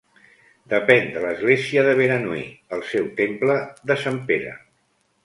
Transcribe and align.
Depèn 0.71 1.11
de 1.17 1.21
l'església 1.25 1.83
de 1.87 1.93
Beranui 1.99 2.41
el 2.79 2.81
seu 2.93 3.05
temple 3.21 3.59
de 3.93 3.99
Sant 4.05 4.19
Pere. 4.33 4.57